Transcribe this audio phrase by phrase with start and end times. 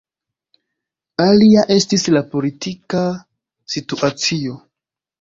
[1.25, 3.05] Alia estis la politika
[3.77, 4.61] situacio.